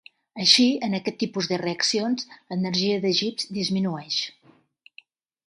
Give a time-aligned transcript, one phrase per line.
[0.43, 4.19] Així, en aquest tipus de reaccions, l'Energia de Gibbs disminueix.